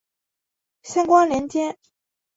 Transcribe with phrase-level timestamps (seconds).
[0.81, 1.77] 相关连结